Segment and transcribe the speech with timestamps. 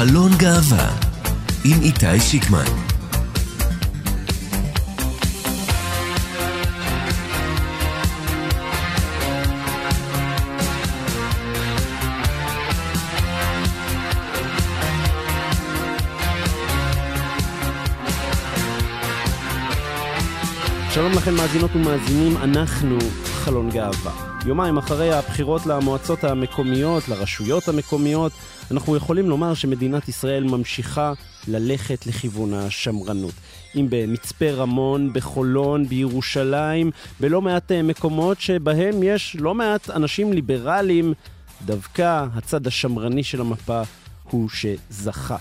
[0.00, 0.88] חלון גאווה
[1.64, 2.64] עם איתי שיקמן
[20.94, 24.12] שלום לכם מאזינות ומאזינים, אנחנו חלון גאווה.
[24.46, 28.32] יומיים אחרי הבחירות למועצות המקומיות, לרשויות המקומיות,
[28.70, 31.12] אנחנו יכולים לומר שמדינת ישראל ממשיכה
[31.48, 33.34] ללכת לכיוון השמרנות.
[33.76, 41.14] אם במצפה רמון, בחולון, בירושלים, בלא מעט אה, מקומות שבהם יש לא מעט אנשים ליברליים,
[41.64, 43.82] דווקא הצד השמרני של המפה
[44.30, 45.36] הוא שזכה.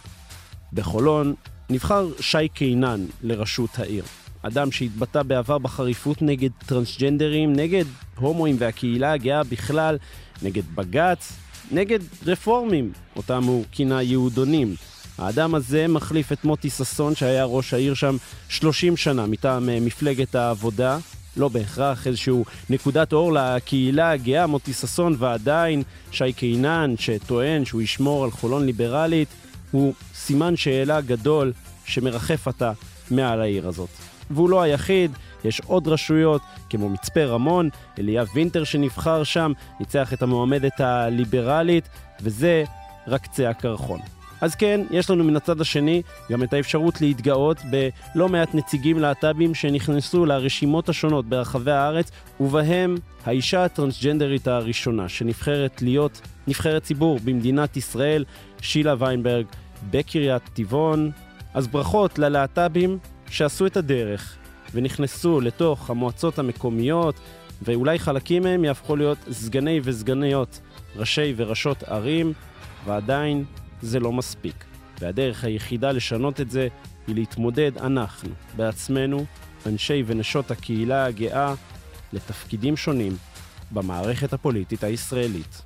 [0.73, 1.34] בחולון
[1.70, 4.04] נבחר שי קינן לראשות העיר.
[4.42, 9.98] אדם שהתבטא בעבר בחריפות נגד טרנסג'נדרים, נגד הומואים והקהילה הגאה בכלל,
[10.42, 11.34] נגד בג"ץ,
[11.72, 14.76] נגד רפורמים, אותם הוא כינה יהודונים.
[15.18, 18.17] האדם הזה מחליף את מוטי ששון, שהיה ראש העיר שם
[18.50, 20.97] 30 שנה מטעם אה, מפלגת העבודה.
[21.38, 28.23] לא בהכרח איזשהו נקודת אור לקהילה הגאה, מוטי ששון, ועדיין שי קינן, שטוען שהוא ישמור
[28.23, 29.28] על חולון ליברלית,
[29.72, 31.53] הוא סימן שאלה גדול
[31.86, 32.72] שמרחף עתה
[33.12, 33.90] מעל העיר הזאת.
[34.30, 35.12] והוא לא היחיד,
[35.44, 41.90] יש עוד רשויות, כמו מצפה רמון, אליאב וינטר שנבחר שם, ניצח את המועמדת הליברלית,
[42.22, 42.64] וזה
[43.08, 44.00] רק קצה הקרחון.
[44.42, 49.56] אז כן, יש לנו מן הצד השני גם את האפשרות להתגאות בלא מעט נציגים להט"בים
[49.56, 58.26] שנכנסו לרשימות השונות ברחבי הארץ, ובהם האישה הטרנסג'נדרית הראשונה שנבחרת להיות נבחרת ציבור במדינת ישראל,
[58.62, 59.46] שילה ויינברג,
[59.92, 61.12] בקריית טבעון.
[61.53, 62.98] אז ברכות ללהט"בים
[63.30, 64.39] שעשו את הדרך
[64.73, 67.16] ונכנסו לתוך המועצות המקומיות,
[67.62, 70.59] ואולי חלקים מהם יהפכו להיות סגני וסגניות,
[70.95, 72.34] ראשי וראשות ערים,
[72.86, 73.44] ועדיין
[73.81, 74.66] זה לא מספיק.
[75.00, 76.67] והדרך היחידה לשנות את זה
[77.08, 79.25] היא להתמודד אנחנו, בעצמנו,
[79.66, 81.53] אנשי ונשות הקהילה הגאה,
[82.13, 83.16] לתפקידים שונים
[83.72, 85.62] במערכת הפוליטית הישראלית.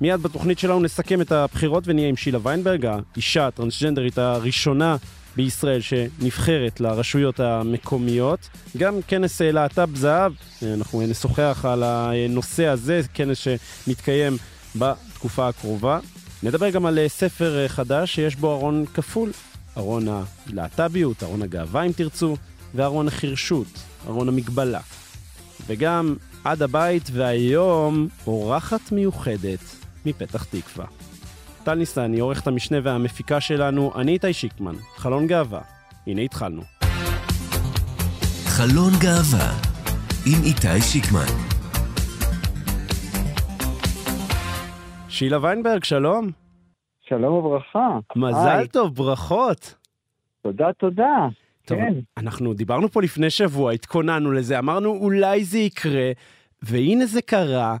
[0.00, 4.96] מיד בתוכנית שלנו נסכם את הבחירות ונהיה עם שילה ויינברג, האישה הטרנסג'נדרית הראשונה
[5.38, 8.48] בישראל שנבחרת לרשויות המקומיות.
[8.76, 10.32] גם כנס להט"ב זהב,
[10.62, 14.36] אנחנו נשוחח על הנושא הזה, כנס שמתקיים
[14.76, 15.98] בתקופה הקרובה.
[16.42, 19.30] נדבר גם על ספר חדש שיש בו ארון כפול,
[19.76, 22.36] ארון הלהט"ביות, ארון הגאווה אם תרצו,
[22.74, 23.66] וארון החירשות,
[24.06, 24.80] ארון המגבלה.
[25.66, 29.60] וגם עד הבית והיום אורחת מיוחדת
[30.06, 30.97] מפתח תקווה.
[31.68, 35.60] טל ניסני, עורכת המשנה והמפיקה שלנו, אני איתי שיקמן, חלון גאווה.
[36.06, 36.62] הנה התחלנו.
[38.46, 39.50] חלון גאווה
[40.26, 41.26] עם איתי שיקמן.
[45.08, 46.30] שילה ויינברג, שלום.
[47.08, 47.98] שלום וברכה.
[48.16, 48.68] מזל היי.
[48.68, 49.74] טוב, ברכות.
[50.42, 51.28] תודה, תודה.
[51.64, 51.94] טוב, כן.
[52.16, 56.10] אנחנו דיברנו פה לפני שבוע, התכוננו לזה, אמרנו אולי זה יקרה,
[56.62, 57.76] והנה זה קרה.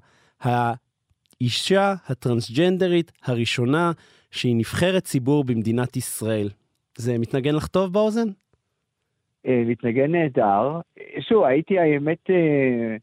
[1.40, 3.92] האישה הטרנסג'נדרית הראשונה
[4.30, 6.48] שהיא נבחרת ציבור במדינת ישראל.
[6.96, 8.28] זה מתנגן לך טוב באוזן?
[9.46, 10.80] אה, מתנגן נהדר.
[11.20, 12.96] שוב, הייתי האמת אה,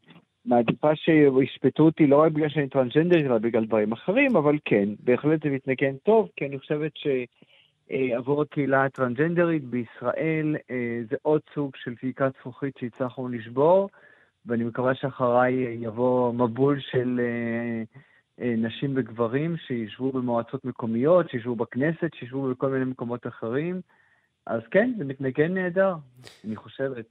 [0.44, 5.42] מעדיפה שישפטו אותי לא רק בגלל שאני טרנסג'נדר, אלא בגלל דברים אחרים, אבל כן, בהחלט
[5.42, 11.94] זה מתנגן טוב, כי אני חושבת שעבור הקהילה הטרנסג'נדרית בישראל אה, זה עוד סוג של
[11.94, 13.88] תקרת זכוכית שהצלחנו לשבור,
[14.46, 17.20] ואני מקווה שאחריי יבוא מבול של
[18.38, 23.80] נשים וגברים שישבו במועצות מקומיות, שישבו בכנסת, שישבו בכל מיני מקומות אחרים.
[24.46, 25.94] אז כן, זה מתנגן נהדר,
[26.44, 27.06] אני חושבת.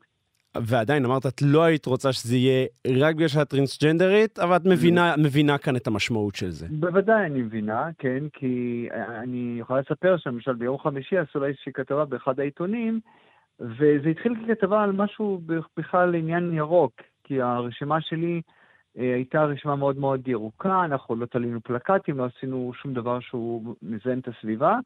[0.56, 2.68] ועדיין אמרת, את לא היית רוצה שזה יהיה
[3.02, 6.68] רק בגלל שאת טרנסג'נדרית, אבל את מבינה, מבינה כאן את המשמעות של זה.
[6.70, 8.88] בוודאי אני מבינה, כן, כי
[9.22, 13.00] אני יכולה לספר שלמשל ביום חמישי עשו לה איזושהי כתבה באחד העיתונים,
[13.60, 15.42] וזה התחיל ככתבה על משהו
[15.78, 16.94] בכלל עניין ירוק,
[17.24, 18.55] כי הרשימה שלי אה,
[18.96, 24.20] הייתה רשימה מאוד מאוד ירוקה, אנחנו לא תלינו פלקטים, לא עשינו שום דבר שהוא מזהם
[24.20, 24.80] את הסביבה.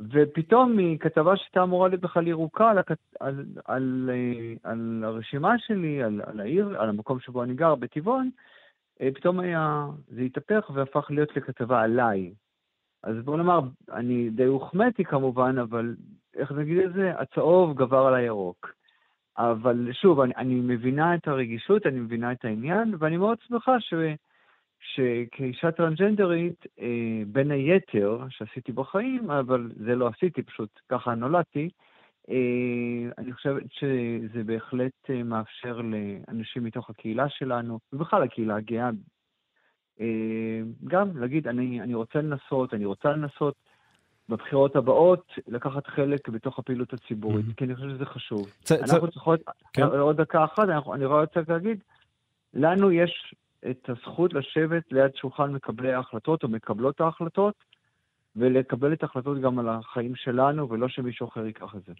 [0.00, 2.98] ופתאום מכתבה שהייתה אמורה להיות בכלל ירוקה על, הכת...
[3.20, 8.30] על, על, אה, על הרשימה שלי, על, על העיר, על המקום שבו אני גר, בטבעון,
[9.00, 12.32] אה, פתאום היה, זה התהפך והפך להיות לכתבה עליי.
[13.02, 13.60] אז בוא נאמר,
[13.92, 15.94] אני די הוחמאתי כמובן, אבל
[16.36, 17.12] איך נגיד את זה?
[17.18, 18.72] הצהוב גבר על הירוק.
[19.38, 23.94] אבל שוב, אני, אני מבינה את הרגישות, אני מבינה את העניין, ואני מאוד שמחה ש...
[24.80, 31.68] שכאישה טרנסג'נדרית, אה, בין היתר, שעשיתי בחיים, אבל זה לא עשיתי, פשוט ככה נולדתי,
[32.30, 38.90] אה, אני חושבת שזה בהחלט אה, מאפשר לאנשים מתוך הקהילה שלנו, ובכלל הקהילה הגאה,
[40.00, 43.56] אה, גם להגיד, אני, אני רוצה לנסות, אני רוצה לנסות
[44.28, 47.54] בבחירות הבאות, לקחת חלק בתוך הפעילות הציבורית, Mhm.
[47.56, 48.46] כי אני חושב שזה חשוב.
[48.64, 49.40] צ- צ- אנחנו צריכות,
[49.72, 49.82] כן.
[49.82, 51.78] עוד דקה אחת, אנחנו- אני רוצה להגיד,
[52.54, 53.34] לנו יש
[53.70, 57.54] את הזכות לשבת ליד שולחן מקבלי ההחלטות או מקבלות ההחלטות,
[58.36, 61.92] ולקבל את ההחלטות גם על החיים שלנו, ולא שמישהו אחר ייקח את זה.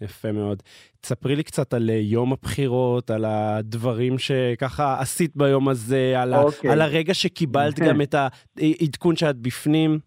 [0.00, 0.62] יפה מאוד.
[1.00, 6.42] תספרי לי קצת על אה, יום הבחירות, על הדברים שככה עשית ביום הזה, על, ה,
[6.42, 6.70] אוקיי.
[6.70, 8.14] על הרגע שקיבלת גם את
[8.58, 9.98] העדכון שאת בפנים.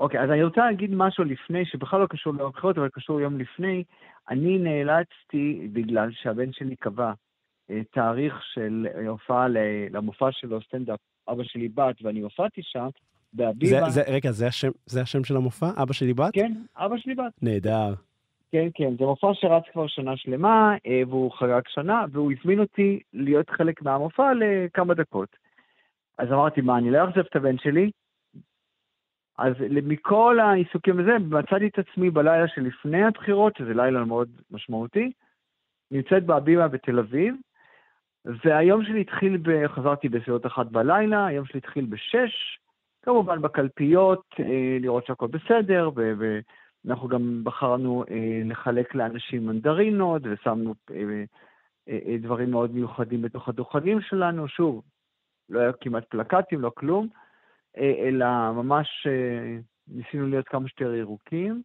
[0.00, 3.38] אוקיי, אז אני רוצה להגיד משהו לפני, שבכלל לא קשור ליום הבחירות, אבל קשור יום
[3.38, 3.84] לפני.
[4.30, 7.12] אני נאלצתי, בגלל שהבן שלי קבע
[7.70, 9.46] אה, תאריך של אה, הופעה
[9.90, 10.98] למופע שלו, סטנדאפ,
[11.28, 12.88] אבא שלי בת, ואני הופעתי שם,
[13.32, 13.90] זה, בהבימה.
[13.90, 15.70] זה, רגע, זה השם, זה השם של המופע?
[15.82, 16.30] אבא שלי בת?
[16.32, 17.32] כן, אבא שלי בת.
[17.42, 17.94] נהדר.
[18.52, 23.00] כן, כן, זה מופע שרץ כבר שנה שלמה, אה, והוא חגג שנה, והוא הזמין אותי
[23.12, 25.36] להיות חלק מהמופע לכמה דקות.
[26.18, 27.90] אז אמרתי, מה, אני לא אאכזב את הבן שלי?
[29.40, 29.52] אז
[29.82, 35.12] מכל העיסוקים הזה, מצאתי את עצמי בלילה שלפני הבחירות, שזה לילה מאוד משמעותי,
[35.90, 37.34] נמצאת בהבימה בתל אביב,
[38.24, 39.66] והיום שלי התחיל, ב...
[39.66, 42.58] חזרתי בסביבות אחת בלילה, היום שלי התחיל בשש,
[43.02, 46.12] כמובן בקלפיות, אה, לראות שהכל בסדר, ו...
[46.18, 46.40] ו...
[46.88, 51.24] אנחנו גם בחרנו אה, לחלק לאנשים מנדרינות, ושמנו אה,
[51.88, 54.48] אה, אה, דברים מאוד מיוחדים בתוך הדוכנים שלנו.
[54.48, 54.82] שוב,
[55.48, 57.08] לא היה כמעט פלקטים, לא כלום,
[57.78, 59.56] אלא ממש אה,
[59.88, 61.62] ניסינו להיות כמה שיותר ירוקים.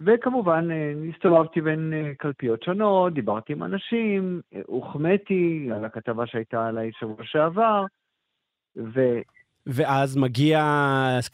[0.00, 6.66] וכמובן, אה, הסתובבתי בין אה, קלפיות שונות, דיברתי עם אנשים, אה, הוחמאתי על הכתבה שהייתה
[6.66, 7.84] עליי שבוע שעבר,
[8.76, 9.00] ו...
[9.66, 10.58] ואז מגיע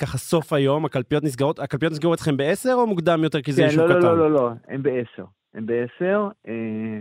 [0.00, 3.68] ככה סוף היום, הקלפיות נסגרות, הקלפיות נסגרו אתכם בעשר או מוקדם יותר כי זה כן,
[3.68, 4.06] יישוב לא, קטן?
[4.06, 5.24] לא, לא, לא, לא, הם בעשר.
[5.54, 7.00] הם בעשר, אה,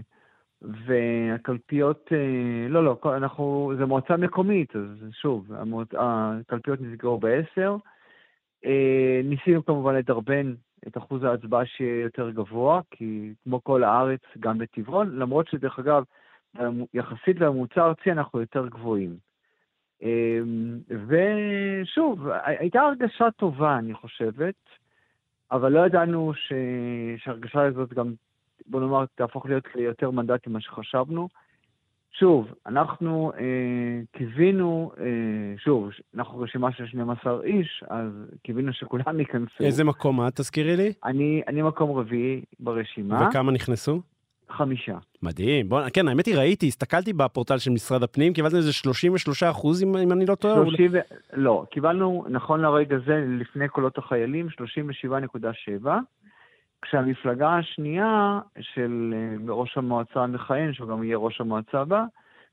[0.85, 5.87] והקלפיות, אה, לא, לא, אנחנו, זה מועצה מקומית, אז שוב, המועצ...
[5.97, 7.75] הקלפיות נסגרו בעשר.
[8.65, 10.53] אה, ניסינו כמובן לדרבן
[10.87, 16.03] את אחוז ההצבעה שיהיה יותר גבוה, כי כמו כל הארץ, גם בטבעון, למרות שדרך אגב,
[16.93, 19.17] יחסית לממוצע הארצי אנחנו יותר גבוהים.
[20.03, 20.39] אה,
[21.07, 24.55] ושוב, הייתה הרגשה טובה, אני חושבת.
[25.51, 26.33] אבל לא ידענו.
[26.35, 28.13] שההרגשה הזאת גם,
[28.67, 31.29] בוא נאמר, תהפוך להיות ליותר מנדטים ממה שחשבנו.
[32.19, 33.41] שוב, אנחנו אה,
[34.17, 35.05] קיווינו, אה,
[35.57, 38.09] שוב, אנחנו רשימה של 12 איש, אז
[38.43, 39.63] קיווינו שכולם ייכנסו.
[39.63, 40.93] איזה מקום את, תזכירי לי?
[41.05, 44.01] אני, אני מקום רביעי ברשימה, וכמה נכנסו?
[44.49, 44.97] חמישה.
[45.23, 45.69] מדהים.
[45.69, 49.97] בוא, כן, האמת היא, ראיתי, הסתכלתי בפורטל של משרד הפנים, קיבלתם איזה 33 אחוז, אם,
[49.97, 50.57] אם אני לא טועה.
[50.57, 50.97] אולי- 30, ו...
[51.33, 55.87] לא, קיבלנו, נכון לרגע זה, לפני קולות החיילים, 37.7,
[56.85, 62.03] כשהמפלגה השנייה של אה, ראש המועצה המכהן, שהוא גם יהיה ראש המועצה הבא,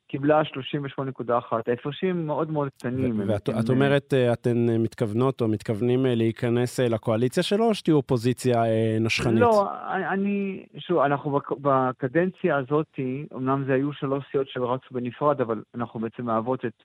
[0.07, 1.57] קיבלה 38.1.
[1.67, 3.21] ההפרשים מאוד מאוד קטנים.
[3.27, 8.63] ואת הם, אה, אומרת, אה, אתן מתכוונות או מתכוונים להיכנס לקואליציה שלו, או שתהיו אופוזיציה
[9.01, 9.41] נשכנית?
[9.41, 9.69] לא,
[10.13, 13.01] אני, שוב, אנחנו בק- בקדנציה הזאת,
[13.35, 16.83] אמנם זה היו שלוש סיעות שרצו בנפרד, אבל אנחנו בעצם מהוות את,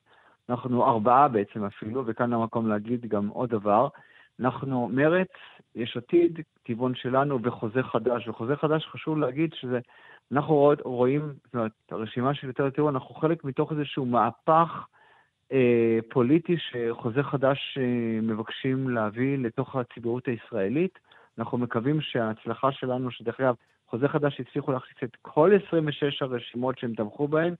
[0.50, 3.88] אנחנו ארבעה בעצם אפילו, וכאן המקום להגיד גם עוד דבר.
[4.40, 5.28] אנחנו מרץ,
[5.74, 8.28] יש עתיד, טבעון שלנו וחוזה חדש.
[8.28, 9.78] וחוזה חדש חשוב להגיד שזה,
[10.32, 14.86] אנחנו רואות, רואים, זאת אומרת, הרשימה של יותר טבעון, אנחנו חלק מתוך איזשהו מהפך
[15.52, 20.98] אה, פוליטי שחוזה חדש אה, מבקשים להביא לתוך הציבוריות הישראלית.
[21.38, 23.54] אנחנו מקווים שההצלחה שלנו, שדרך אגב,
[23.88, 27.54] חוזה חדש הצליחו להכניס את כל 26 הרשימות שהם תמכו בהן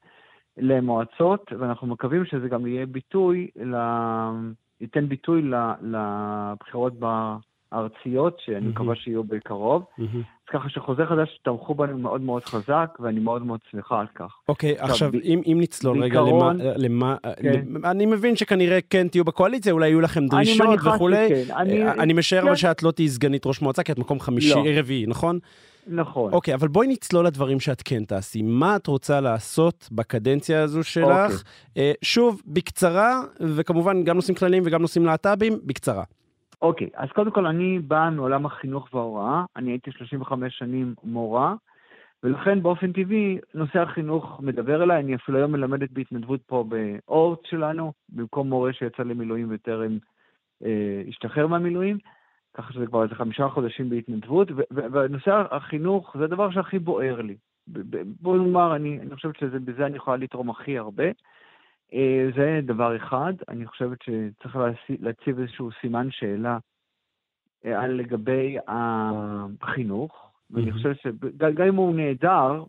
[0.56, 3.76] למועצות, ואנחנו מקווים שזה גם יהיה ביטוי, ל...
[4.80, 5.50] ייתן ביטוי.
[5.82, 6.92] לבחירות
[7.72, 8.68] הארציות, שאני.
[8.68, 9.82] מקווה שיהיו בקרוב.
[9.98, 10.04] אז
[10.52, 14.32] ככה שחוזה חדש תמכו בנו מאוד מאוד חזק, ואני מאוד מאוד שמחה על כך.
[14.48, 17.64] אוקיי, עכשיו, ב- אם אם נצלול רגע למה, בעיקרון- למה, כן.
[17.84, 21.28] אני מבין שכנראה כן תהיו בקואליציה, אולי יהיו לכם דרישות וכולי.
[21.56, 22.56] אני, אה, אני משער כן.
[22.56, 24.64] שאת לא תהיי סגנית ראש מועצה, כי את מקום חמישי, לא.
[24.78, 25.38] רביעי, נכון?
[25.86, 26.32] נכון.
[26.32, 28.42] אוקיי, אבל בואי נצלול לדברים שאת כן תעשי.
[28.42, 31.06] מה את רוצה לעשות בקדנציה הזו שלך?
[31.32, 31.36] אוקיי.
[31.76, 36.02] אה, שוב, בקצרה, וכמובן גם נושאים כלליים וגם נושאים להט"בים, בקצרה.
[36.62, 41.54] אוקיי, אז קודם כל אני בא מעולם החינוך וההוראה, אני הייתי 35 שנים מורה,
[42.22, 47.92] ולכן באופן טבעי נושא החינוך מדבר אליי, אני אפילו היום מלמדת בהתנדבות פה באורט שלנו,
[48.08, 49.98] במקום מורה שיצא למילואים וטרם
[50.64, 51.98] אה, השתחרר מהמילואים,
[52.54, 57.36] ככה שזה כבר איזה חמישה חודשים בהתנדבות, ונושא החינוך זה הדבר שהכי בוער לי.
[58.20, 61.04] בוא נאמר, אני, אני חושבת שבזה אני יכולה לתרום הכי הרבה.
[61.94, 66.58] אה, זה דבר אחד, אני חושבת שצריך להצ- להציב איזשהו סימן שאלה
[67.64, 70.76] אה, על לגבי החינוך, ואני מהמם.
[70.76, 72.64] חושב שגם אם הוא נהדר,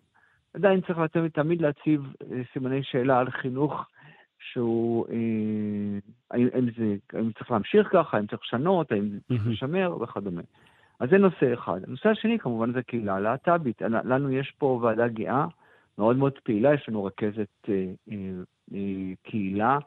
[0.54, 3.86] עדיין צריך להציב, תמיד להציב אה, סימני שאלה על חינוך
[4.52, 5.06] שהוא,
[6.32, 10.42] האם, האם, זה, האם צריך להמשיך ככה, האם צריך לשנות, האם צריך לשמר וכדומה.
[11.00, 11.80] אז זה נושא אחד.
[11.88, 13.82] הנושא השני כמובן זה קהילה הלהט"בית.
[13.82, 15.46] לנו יש פה ועדה גאה
[15.98, 17.68] מאוד מאוד פעילה, יש לנו רכזת
[19.24, 19.80] קהילה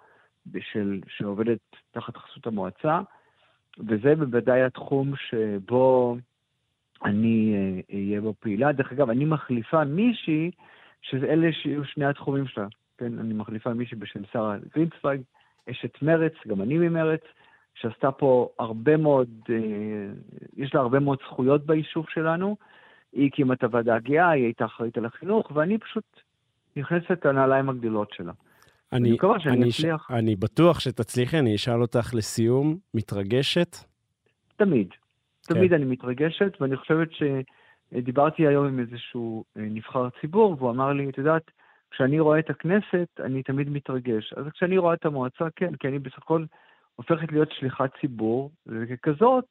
[0.47, 1.59] בשל, שעובדת
[1.91, 3.01] תחת חסות המועצה,
[3.79, 6.17] וזה בוודאי התחום שבו
[7.05, 7.55] אני
[7.93, 8.73] אהיה בו פעילה.
[8.73, 10.51] דרך אגב, אני מחליפה מישהי,
[11.03, 12.67] שאלה שיהיו שני התחומים שלה.
[12.99, 15.21] כן, אני מחליפה מישהי בשם שרה גרינצוויג,
[15.71, 17.21] אשת מרץ, גם אני ממרץ,
[17.75, 19.29] שעשתה פה הרבה מאוד,
[20.57, 22.57] יש לה הרבה מאוד זכויות ביישוב שלנו.
[23.13, 26.21] היא הקימה את הוועדה הגאה, היא הייתה אחראית על החינוך, ואני פשוט
[26.77, 28.33] נכנסת לנעליים הגדולות שלה.
[28.93, 30.09] אני, מקווה שאני אצליח.
[30.09, 30.11] ש...
[30.11, 33.77] אני בטוח שתצליחי, אני אשאל אותך לסיום, מתרגשת?
[34.57, 34.89] תמיד.
[35.47, 35.55] כן.
[35.55, 41.09] תמיד אני מתרגשת, ואני חושבת שדיברתי היום עם איזשהו אה, נבחר ציבור, והוא אמר לי,
[41.09, 41.51] את יודעת,
[41.91, 44.33] כשאני רואה את הכנסת, אני תמיד מתרגש.
[44.37, 46.45] אז כשאני רואה את המועצה, כן, כי אני בסך הכל
[46.97, 49.45] הופכת להיות שליחת ציבור, וככזאת,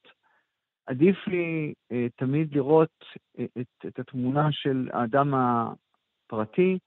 [0.86, 3.06] עדיף לי אה, תמיד לראות
[3.40, 6.78] אה, את, את התמונה של האדם הפרטי,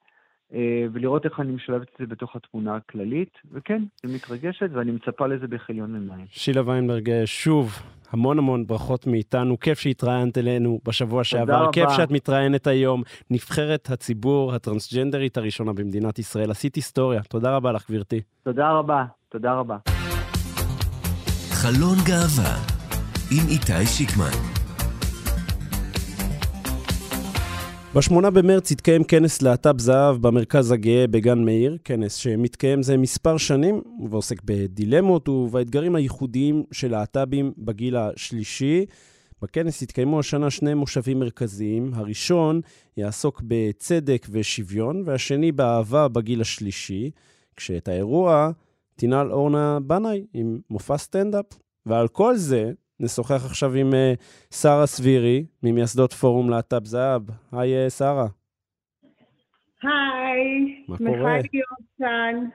[0.93, 5.47] ולראות איך אני משלבת את זה בתוך התמונה הכללית, וכן, היא מתרגשת ואני מצפה לזה
[5.47, 6.25] בכיליון עיניים.
[6.29, 7.79] שילה ויינברג, שוב,
[8.11, 11.71] המון המון ברכות מאיתנו, כיף שהתראיינת אלינו בשבוע שעבר, רבה.
[11.71, 17.91] כיף שאת מתראיינת היום, נבחרת הציבור הטרנסג'נדרית הראשונה במדינת ישראל, עשית היסטוריה, תודה רבה לך
[17.91, 18.21] גברתי.
[18.43, 19.77] תודה רבה, תודה רבה.
[21.51, 22.55] חלון גאווה
[23.31, 24.54] עם איתי שיקמן.
[27.95, 33.81] ב-8 במרץ התקיים כנס להט"ב זהב במרכז הגאה בגן מאיר, כנס שמתקיים זה מספר שנים
[34.09, 38.85] ועוסק בדילמות ובאתגרים הייחודיים של להט"בים בגיל השלישי.
[39.41, 41.91] בכנס התקיימו השנה שני מושבים מרכזיים.
[41.93, 42.61] הראשון
[42.97, 47.11] יעסוק בצדק ושוויון, והשני באהבה בגיל השלישי,
[47.55, 48.51] כשאת האירוע
[48.95, 51.45] תנעל אורנה בנאי עם מופע סטנדאפ.
[51.85, 57.21] ועל כל זה נשוחח עכשיו עם uh, שרה סבירי, ממייסדות פורום להט"ב זהב.
[57.51, 58.27] היי, uh, שרה.
[59.83, 60.83] היי.
[60.87, 61.41] מה קורה?
[61.41, 62.45] שמחה להיות כאן.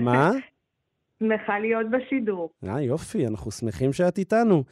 [0.00, 0.30] מה?
[1.18, 2.50] שמחה להיות בשידור.
[2.68, 4.64] אה, יופי, אנחנו שמחים שאת איתנו.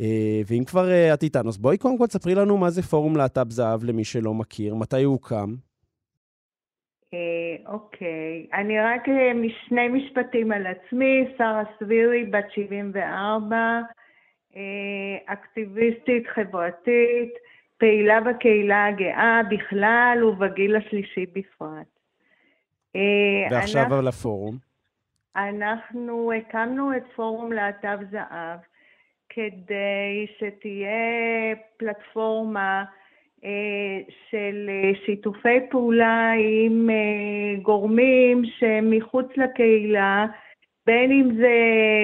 [0.00, 0.02] Uh,
[0.46, 3.84] ואם כבר את איתנו, אז בואי קודם כל תספרי לנו מה זה פורום להט"ב זהב
[3.84, 5.54] למי שלא מכיר, מתי הוא הוקם.
[7.66, 8.56] אוקיי, okay.
[8.56, 9.02] אני רק
[9.68, 13.80] שני משפטים על עצמי, שרה סבירי, בת 74, אה,
[15.26, 17.32] אקטיביסטית חברתית,
[17.78, 21.86] פעילה בקהילה הגאה בכלל ובגיל השלישי בפרט.
[22.96, 23.00] אה,
[23.50, 24.56] ועכשיו אנחנו, על הפורום.
[25.36, 28.58] אנחנו הקמנו את פורום להט"ב זהב
[29.28, 32.84] כדי שתהיה פלטפורמה
[33.44, 34.70] אה, של
[35.06, 36.88] שיתופי פעולה עם
[37.62, 40.26] גורמים שמחוץ לקהילה,
[40.86, 41.56] בין אם זה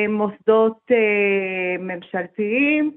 [0.09, 2.91] מוסדות אה, ממשלתיים,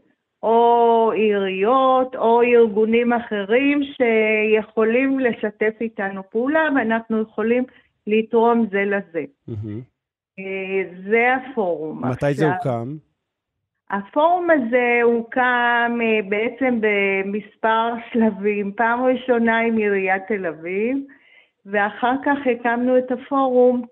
[0.43, 7.63] או עיריות, או ארגונים אחרים שיכולים לשתף איתנו פעולה, ואנחנו יכולים
[8.07, 9.23] לתרום זה לזה.
[9.49, 9.81] Mm-hmm.
[11.09, 12.05] זה הפורום.
[12.05, 12.95] מתי עכשיו, זה הוקם?
[13.91, 18.71] הפורום הזה הוקם אה, בעצם במספר שלבים.
[18.71, 20.97] פעם ראשונה עם עיריית תל אביב,
[21.65, 23.85] ואחר כך הקמנו את הפורום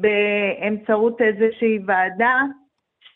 [0.00, 2.42] באמצעות איזושהי ועדה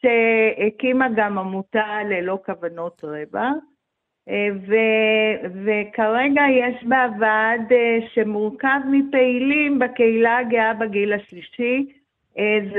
[0.00, 3.55] שהקימה גם עמותה ללא כוונות רווח.
[4.29, 11.93] אה, ו- וכרגע יש בה ועד אה, שמורכב מפעילים בקהילה הגאה בגיל השלישי.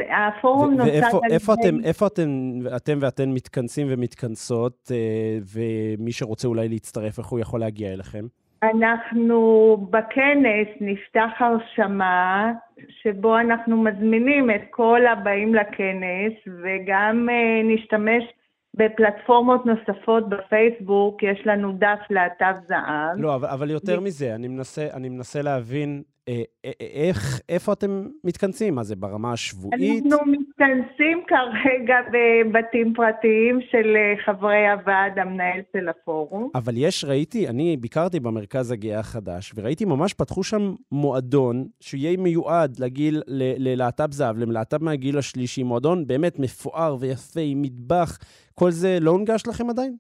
[0.09, 1.31] הפורום נוסד על...
[1.31, 4.91] איפה אתם, איפה אתם, אתם ואתן מתכנסים ומתכנסות,
[5.53, 8.25] ומי שרוצה אולי להצטרף, איך הוא יכול להגיע אליכם?
[8.63, 12.51] אנחנו בכנס נפתח הרשמה
[12.89, 18.23] שבו אנחנו מזמינים את כל הבאים לכנס וגם uh, נשתמש
[18.73, 23.17] בפלטפורמות נוספות בפייסבוק, יש לנו דף להט"ב זהב.
[23.17, 26.08] לא, אבל, אבל יותר מזה, אני מנסה, אני מנסה להבין אה, אה,
[26.79, 28.75] איך, איפה אתם מתכנסים?
[28.75, 30.05] מה זה, ברמה השבועית?
[30.05, 36.49] אנחנו מתכנסים כרגע בבתים פרטיים של אה, חברי הוועד המנהל של הפורום.
[36.55, 42.79] אבל יש, ראיתי, אני ביקרתי במרכז הגאה החדש, וראיתי ממש פתחו שם מועדון שיהיה מיועד
[42.79, 43.21] לגיל,
[43.57, 48.17] ללהט"ב זהב, ללהט"ב מהגיל השלישי, מועדון באמת מפואר ויפה, עם מטבח.
[48.55, 49.95] כל זה לא הונגש לכם עדיין?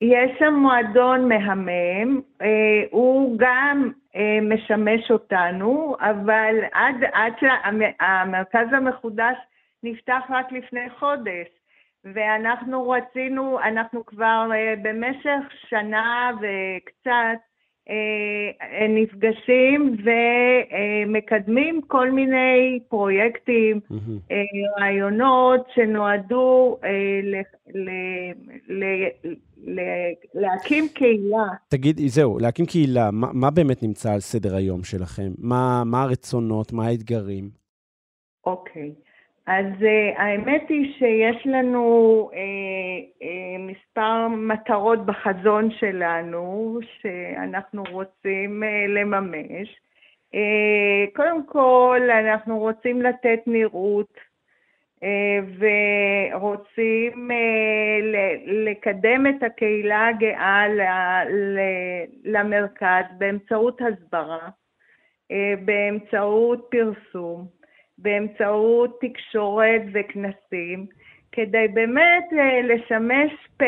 [0.00, 2.46] יש שם מועדון מהמם, אה,
[2.90, 4.07] הוא גם אה,
[4.42, 9.36] משמש אותנו, אבל עד, עד שהמרכז המחודש
[9.82, 11.48] נפתח רק לפני חודש,
[12.04, 17.47] ואנחנו רצינו, אנחנו כבר אה, במשך שנה וקצת אה,
[18.88, 19.96] נפגשים
[21.06, 24.18] ומקדמים כל מיני פרויקטים, מהמם.
[24.80, 26.76] רעיונות שנועדו
[27.22, 27.40] ל-
[27.78, 28.32] ל-
[28.68, 29.08] ל-
[29.66, 31.46] ל- להקים קהילה.
[31.68, 35.32] תגידי, זהו, להקים קהילה, מה, מה באמת נמצא על סדר היום שלכם?
[35.38, 37.50] מה, מה הרצונות, מה האתגרים?
[38.46, 38.92] אוקיי.
[39.50, 42.36] אז uh, האמת היא שיש לנו uh,
[43.22, 49.80] uh, מספר מטרות בחזון שלנו שאנחנו רוצים uh, לממש.
[50.34, 54.14] Uh, קודם כל, אנחנו רוצים לתת נראות
[54.96, 55.04] uh,
[55.58, 58.04] ורוצים uh,
[58.46, 60.64] לקדם את הקהילה הגאה
[62.24, 64.48] למרכז באמצעות הסברה,
[65.32, 67.57] uh, באמצעות פרסום.
[67.98, 70.86] באמצעות תקשורת וכנסים,
[71.32, 73.64] כדי באמת אה, לשמש פה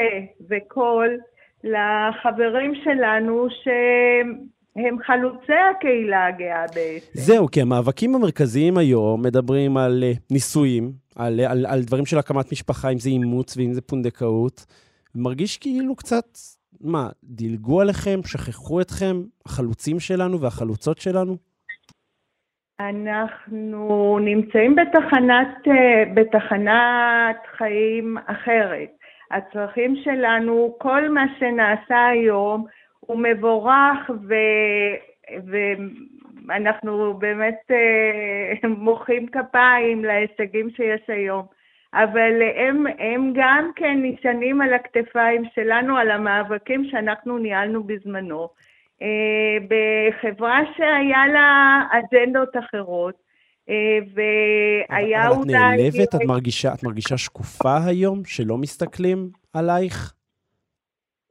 [0.50, 1.18] וקול
[1.64, 7.06] לחברים שלנו שהם חלוצי הקהילה הגאה בעצם.
[7.14, 12.52] זהו, כי המאבקים המרכזיים היום מדברים על אה, נישואים, על, על, על דברים של הקמת
[12.52, 14.66] משפחה, אם זה אימוץ ואם זה פונדקאות.
[15.14, 16.38] מרגיש כאילו קצת,
[16.80, 21.49] מה, דילגו עליכם, שכחו אתכם, החלוצים שלנו והחלוצות שלנו?
[22.88, 28.88] אנחנו נמצאים בתחנת, אה, בתחנת חיים אחרת.
[29.30, 32.66] הצרכים שלנו, כל מה שנעשה היום
[33.00, 34.34] הוא מבורך ו,
[36.46, 41.46] ואנחנו באמת אה, מוחאים כפיים להישגים שיש היום.
[41.94, 48.48] אבל הם, הם גם כן נשענים על הכתפיים שלנו, על המאבקים שאנחנו ניהלנו בזמנו.
[49.02, 53.14] אה, בחברה שהיה לה אג'נדות אחרות,
[53.68, 53.74] אה,
[54.14, 55.52] והיה אבל את אולי...
[55.52, 56.14] נעלבת?
[56.14, 60.14] את מרגישה, את מרגישה שקופה היום, שלא מסתכלים עלייך?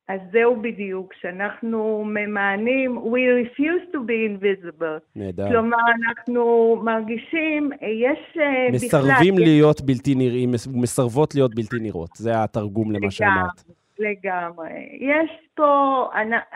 [0.08, 5.00] אז זהו בדיוק, שאנחנו ממענים, we refuse to be invisible.
[5.16, 5.48] נהדר.
[5.50, 6.44] כלומר, אנחנו
[6.84, 8.76] מרגישים, אה, יש אה, בכלל...
[9.02, 12.10] מסרבים יש- להיות בלתי נראים, מס- מסרבות להיות בלתי נראות.
[12.16, 13.64] זה התרגום למה שאמרת.
[14.00, 14.98] לגמרי.
[15.00, 16.06] יש פה,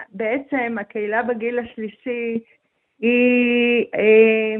[0.09, 2.39] בעצם הקהילה בגיל השלישי
[3.01, 4.55] היא, אה,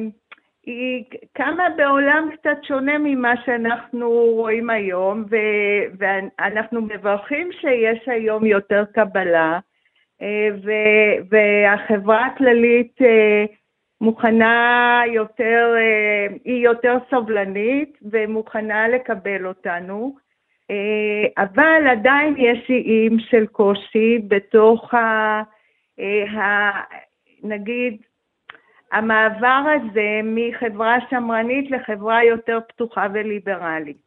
[0.66, 8.84] היא קמה בעולם קצת שונה ממה שאנחנו רואים היום, ו- ואנחנו מברכים שיש היום יותר
[8.94, 9.60] קבלה,
[10.22, 13.46] אה, ו- והחברה הכללית אה,
[14.02, 15.76] מוכנה יותר,
[16.46, 20.23] היא יותר סובלנית ומוכנה לקבל אותנו.
[20.74, 25.42] אה, אבל עדיין יש איים של קושי בתוך ה...
[26.00, 26.84] אה, ה-
[27.44, 27.98] נגיד,
[28.92, 33.98] המעבר הזה מחברה שמרנית לחברה יותר פתוחה וליברלית.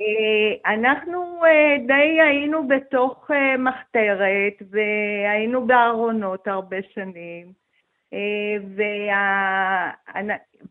[0.00, 1.42] אה, אנחנו
[1.86, 7.46] די היינו בתוך מחתרת והיינו בארונות הרבה שנים.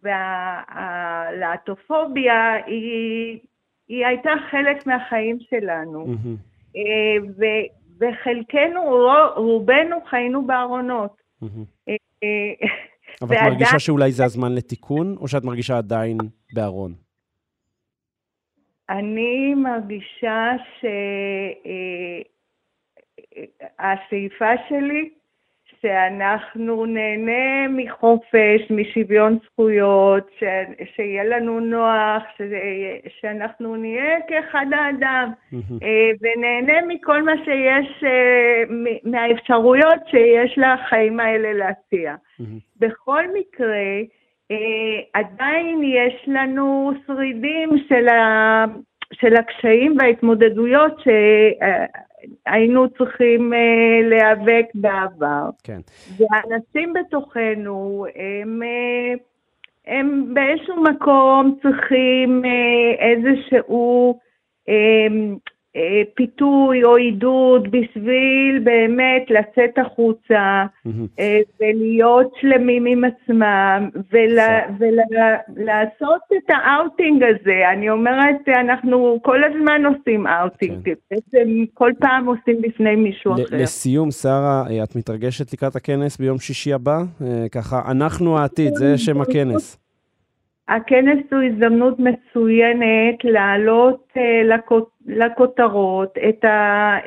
[0.03, 3.39] והלהטופוביה היא,
[3.87, 6.05] היא הייתה חלק מהחיים שלנו.
[6.75, 6.81] אה,
[7.37, 7.67] ו-
[7.99, 11.21] וחלקנו, רו- רובנו חיינו בארונות.
[11.43, 11.47] אה,
[12.23, 12.67] אה,
[13.21, 16.17] אבל את ועדיין- מרגישה שאולי זה הזמן לתיקון, או שאת מרגישה עדיין
[16.53, 16.93] בארון?
[18.89, 20.51] אני מרגישה
[23.79, 25.09] שהשאיפה שלי
[25.87, 30.43] שאנחנו נהנה מחופש, משוויון זכויות, ש...
[30.95, 32.41] שיהיה לנו נוח, ש...
[33.19, 35.31] שאנחנו נהיה כאחד האדם.
[35.83, 38.63] אה, ונהנה מכל מה שיש, אה,
[39.03, 42.15] מהאפשרויות שיש לחיים האלה להציע.
[42.79, 44.01] בכל מקרה,
[44.51, 48.65] אה, עדיין יש לנו שרידים של, ה,
[49.13, 51.01] של הקשיים וההתמודדויות
[52.21, 55.49] שהיינו צריכים אה, להיאבק בעבר.
[55.63, 55.79] כן.
[56.17, 59.13] והאנשים בתוכנו, הם, אה,
[59.87, 64.19] הם באיזשהו מקום צריכים אה, איזשהו
[64.69, 65.07] אה,
[66.15, 70.65] פיתוי או עידוד בשביל באמת לצאת החוצה.
[71.19, 73.89] אה, ולהיות שלמים עם עצמם
[75.55, 77.61] ולעשות את האאוטינג הזה.
[77.73, 80.93] אני אומרת, אנחנו כל הזמן עושים אאוטינג, כן.
[81.11, 83.43] בעצם כל פעם עושים בפני מישהו אחר.
[83.51, 86.97] לסיום, שרה, אה, את מתרגשת לקראת הכנס ביום שישי הבא?
[87.21, 89.86] אה, ככה, אנחנו העתיד, זה שם הכנס.
[90.67, 96.49] הכנס הוא הזדמנות מצוינת להעלות לכות- לכותרות את, ה,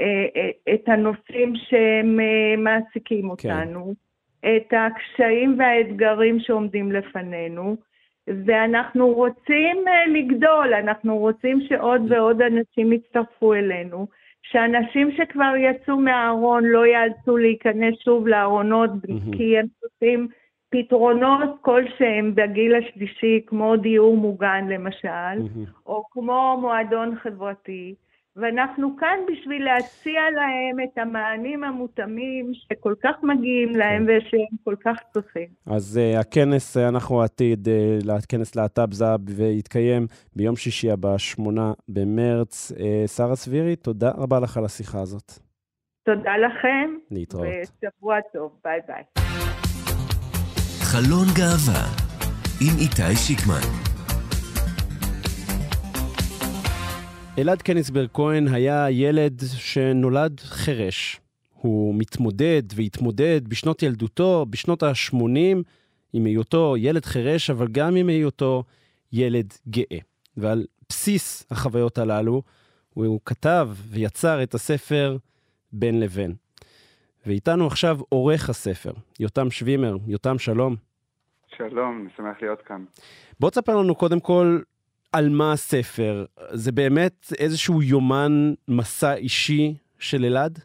[0.01, 3.95] אה, אה, את הנושאים שהם אה, מעסיקים אותנו,
[4.39, 7.77] את הקשיים והאתגרים שעומדים לפנינו,
[8.47, 9.77] ואנחנו רוצים
[10.09, 14.07] לגדול, אנחנו רוצים שעוד ועוד אנשים יצטרפו אלינו,
[14.43, 18.91] שאנשים שכבר יצאו מהארון לא יאלצו להיכנס שוב לארונות.
[19.37, 20.29] כי הם צריכים
[20.71, 25.49] פתרונות כלשהם בגיל השלישי, כמו דיור מוגן למשל.
[25.87, 27.95] או כמו מועדון חברתי.
[28.37, 34.13] ואנחנו כאן בשביל להציע להם את המענים המותאמים שכל כך מגיעים להם כן.
[34.19, 35.49] ושהם כל כך צריכים.
[35.67, 40.07] אז uh, הכנס, אנחנו עתיד, uh, הכנס להט"ב זאב, ויתקיים
[40.37, 42.73] ביום שישי הבא, שמונה במרץ.
[42.73, 45.33] Uh, שרה סבירי, תודה רבה לך על השיחה הזאת.
[46.03, 46.91] תודה לכם.
[47.11, 47.47] להתראות.
[47.83, 49.50] ושבוע טוב, ביי ביי.
[50.93, 51.85] חלון גאווה
[52.61, 53.61] עם איתי שיקמן.
[57.39, 61.21] אלעד קניסברג כהן היה ילד שנולד חירש.
[61.55, 65.15] הוא מתמודד והתמודד בשנות ילדותו, בשנות ה-80,
[66.13, 68.65] עם היותו ילד חירש, אבל גם עם היותו
[69.13, 69.99] ילד גאה.
[70.37, 72.43] ועל בסיס החוויות הללו,
[72.95, 75.17] הוא כתב ויצר את הספר
[75.73, 76.35] בין לבין.
[77.27, 79.97] ואיתנו עכשיו עורך הספר, יותם שווימר.
[80.07, 80.75] יותם, שלום.
[81.57, 82.85] שלום, אני שמח להיות כאן.
[83.41, 84.59] בוא תספר לנו קודם כל
[85.13, 86.25] על מה הספר?
[86.51, 88.33] זה באמת איזשהו יומן
[88.69, 90.59] מסע אישי של אלעד?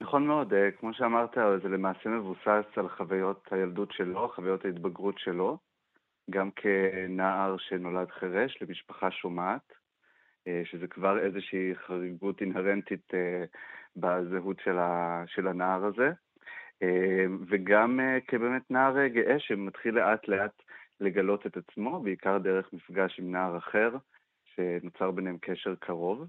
[0.00, 5.58] נכון מאוד, אה, כמו שאמרת, זה למעשה מבוסס על חוויות הילדות שלו, חוויות ההתבגרות שלו,
[6.30, 9.72] גם כנער שנולד חירש למשפחה שומעת,
[10.48, 13.44] אה, שזה כבר איזושהי חריגות אינהרנטית אה,
[13.96, 14.60] בזהות
[15.26, 16.10] של הנער הזה,
[17.48, 20.62] וגם כבאמת נער גאה שמתחיל לאט לאט
[21.00, 23.96] לגלות את עצמו, בעיקר דרך מפגש עם נער אחר,
[24.54, 26.28] שנוצר ביניהם קשר קרוב.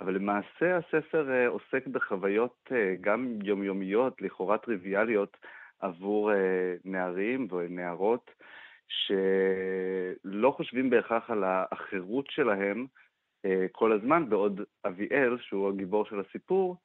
[0.00, 5.36] אבל למעשה הספר אה, עוסק בחוויות אה, גם יומיומיות, לכאורה טריוויאליות,
[5.80, 8.30] עבור אה, נערים ונערות,
[8.88, 12.86] שלא חושבים בהכרח על האחרות שלהם
[13.72, 16.76] כל הזמן, בעוד אביאל, שהוא הגיבור של הסיפור,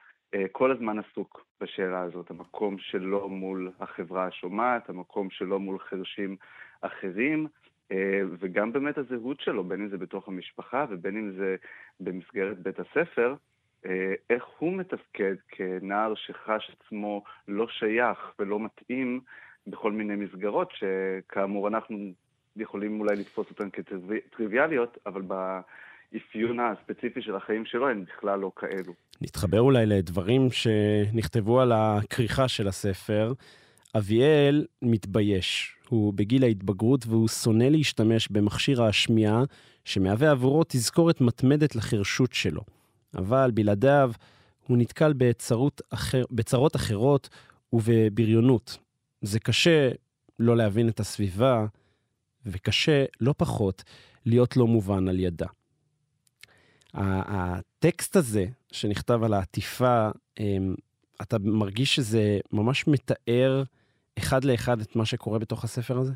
[0.52, 6.36] כל הזמן עסוק בשאלה הזאת, המקום שלו מול החברה השומעת, המקום שלו מול חרשים
[6.82, 7.48] אחרים,
[7.92, 11.56] אה, וגם באמת הזהות שלו, בין אם זה בתוך המשפחה ובין אם זה
[12.00, 13.36] במסגרת בית הספר,
[13.86, 19.22] אה, איך הוא מתפקד כנער שחש עצמו לא שייך ולא מתאים
[19.68, 21.98] בכל מיני מסגרות, שכאמור אנחנו
[22.56, 25.22] יכולים אולי לתפוס אותן כטריוויאליות, אבל
[26.12, 28.94] באפיון הספציפי של החיים שלו הן בכלל לא כאלו.
[29.22, 33.34] נתחבר אולי לדברים שנכתבו על הכריכה של הספר.
[33.98, 35.76] אביאל מתבייש.
[35.90, 39.44] הוא בגיל ההתבגרות והוא שונא להשתמש במכשיר השמיעה
[39.86, 42.62] שמהווה עבורו תזכורת מתמדת לחירשות שלו.
[43.16, 44.12] אבל בלעדיו
[44.68, 47.30] הוא נתקל בצרות, אחר, בצרות אחרות
[47.74, 48.78] ובבריונות.
[49.22, 49.92] זה קשה
[50.40, 51.66] לא להבין את הסביבה,
[52.46, 53.84] וקשה לא פחות
[54.26, 55.48] להיות לא מובן על ידה.
[56.98, 60.76] הטקסט הזה שנכתב על העטיפה, אמ,
[61.22, 63.64] אתה מרגיש שזה ממש מתאר
[64.18, 66.14] אחד לאחד את מה שקורה בתוך הספר הזה?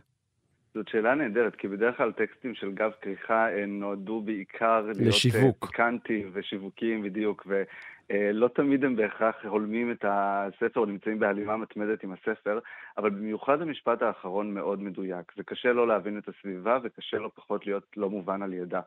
[0.73, 5.65] זאת שאלה נהדרת, כי בדרך כלל טקסטים של גב כריכה הם נועדו בעיקר להיות לשיווק.
[5.65, 12.13] פיקנטיים ושיווקיים בדיוק, ולא תמיד הם בהכרח הולמים את הספר או נמצאים בהלימה מתמדת עם
[12.13, 12.59] הספר,
[12.97, 15.31] אבל במיוחד המשפט האחרון מאוד מדויק.
[15.37, 18.81] זה קשה לא להבין את הסביבה וקשה לא פחות להיות לא מובן על ידה.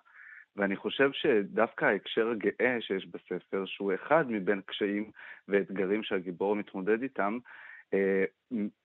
[0.57, 5.11] ואני חושב שדווקא ההקשר הגאה שיש בספר, שהוא אחד מבין קשיים
[5.49, 7.39] ואתגרים שהגיבור מתמודד איתם,
[7.95, 8.25] אה,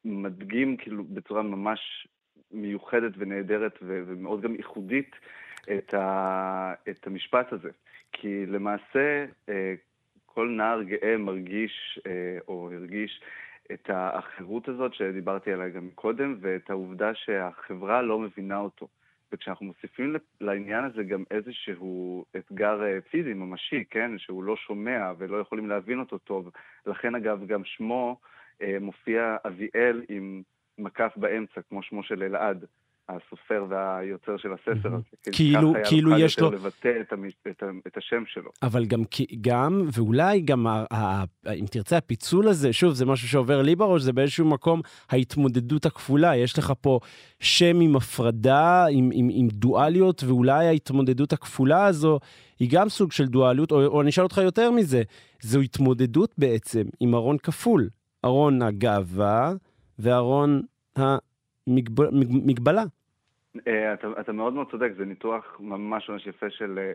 [0.06, 2.08] מדגים כאילו בצורה ממש
[2.51, 5.15] מיוחדת ונהדרת ומאוד גם ייחודית
[5.77, 7.69] את, ה, את המשפט הזה.
[8.12, 9.73] כי למעשה אה,
[10.25, 13.21] כל נער גאה מרגיש אה, או הרגיש
[13.73, 18.88] את האחרות הזאת שדיברתי עליה גם קודם, ואת העובדה שהחברה לא מבינה אותו.
[19.32, 24.12] וכשאנחנו מוסיפים לעניין הזה גם איזשהו אתגר פיזי, ממשי, כן?
[24.18, 26.52] שהוא לא שומע ולא יכולים להבין אותו טוב.
[26.86, 28.20] לכן אגב גם שמו
[28.62, 30.44] אה, מופיע אביאל עם
[30.78, 32.66] מקף באמצע, כמו שמו של אלעד.
[33.10, 35.32] הסופר והיוצר של הספר הזה.
[35.32, 36.48] כאילו, כאילו יש לו...
[36.48, 37.34] ככה היה לבטא את, המש...
[37.50, 37.65] את, ה...
[37.88, 38.52] את השם שלו.
[38.62, 39.04] אבל גם,
[39.41, 40.86] גם ואולי גם, ה...
[40.93, 41.24] ה...
[41.54, 46.36] אם תרצה, הפיצול הזה, שוב, זה משהו שעובר לי בראש, זה באיזשהו מקום ההתמודדות הכפולה.
[46.36, 47.00] יש לך פה
[47.39, 52.20] שם עם הפרדה, עם, עם, עם דואליות, ואולי ההתמודדות הכפולה הזו
[52.60, 55.04] היא גם סוג של דואליות, או, או אני אשאל אותך יותר מזה,
[55.41, 57.89] זו התמודדות בעצם עם ארון כפול.
[58.26, 59.54] ארון הגאווה
[60.00, 60.62] וארון
[61.67, 62.82] המגבלה.
[62.82, 62.96] אה,
[63.93, 66.91] אתה, אתה מאוד מאוד צודק, זה ניתוח ממש ממש יפה של, אה,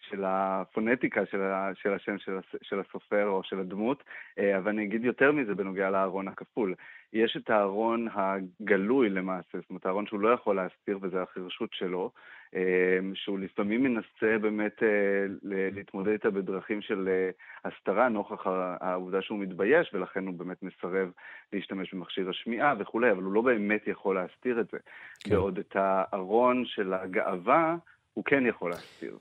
[0.00, 1.40] של הפונטיקה של,
[1.74, 4.04] של השם של, של הסופר או של הדמות,
[4.38, 6.74] אה, אבל אני אגיד יותר מזה בנוגע לארון הכפול.
[7.12, 12.04] יש את הארון הגלוי למעשה, זאת אומרת הארון שהוא לא יכול להסתיר וזה החירשות שלו,
[12.04, 12.10] אה,
[13.14, 14.88] שהוא לפעמים מנסה באמת אה,
[15.42, 17.08] להתמודד איתה בדרכים של
[17.64, 18.46] הסתרה נוכח
[18.80, 21.10] העובדה שהוא מתבייש ולכן הוא באמת מסרב
[21.52, 24.78] להשתמש במכשיר השמיעה וכולי, אבל הוא לא באמת יכול להסתיר את זה.
[25.20, 25.34] כן.
[25.34, 27.76] ועוד את הארון של הגאווה
[28.14, 29.18] הוא כן יכול להסתיר.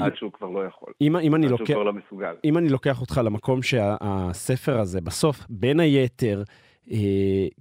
[0.00, 0.92] עד שהוא כבר לא יכול.
[1.00, 2.34] אם, אם אני עד לוקח, שהוא כבר לא מסוגל.
[2.44, 6.67] אם אני לוקח אותך למקום שהספר הזה, בסוף, בין היתר, אה,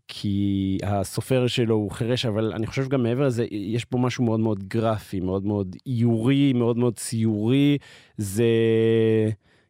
[0.07, 4.39] כי הסופר שלו הוא חירש, אבל אני חושב גם מעבר לזה, יש פה משהו מאוד
[4.39, 7.77] מאוד גרפי, מאוד מאוד איורי, מאוד מאוד ציורי.
[8.17, 8.43] זה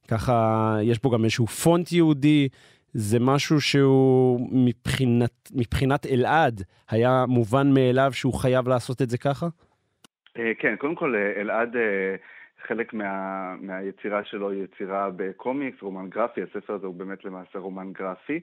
[0.07, 2.49] ככה, יש פה גם איזשהו פונט יהודי.
[2.93, 9.45] זה משהו שהוא מבחינת, מבחינת אלעד היה מובן מאליו שהוא חייב לעשות את זה ככה?
[10.37, 11.75] אה, כן, קודם כל אה, אלעד
[12.67, 17.91] חלק מה, מהיצירה שלו היא יצירה בקומיקס, רומן גרפי, הספר הזה הוא באמת למעשה רומן
[17.93, 18.39] גרפי, אה,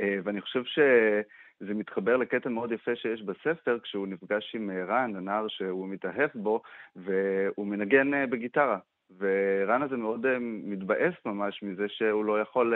[0.00, 5.48] ואני חושב שזה מתחבר לקטע מאוד יפה שיש בספר, כשהוא נפגש עם אה, רן, הנער
[5.48, 6.62] שהוא מתאהב בו,
[6.96, 8.78] והוא מנגן אה, בגיטרה.
[9.18, 12.74] ורן הזה מאוד מתבאס ממש מזה שהוא לא יכול,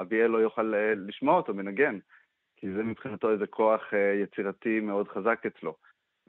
[0.00, 1.98] אביאל לא יוכל לשמוע אותו מנגן,
[2.56, 5.76] כי זה מבחינתו איזה כוח יצירתי מאוד חזק אצלו.